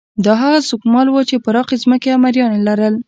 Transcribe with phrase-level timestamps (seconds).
[0.25, 2.95] دا هغه ځمکوال وو چې پراخې ځمکې او مریان یې لرل.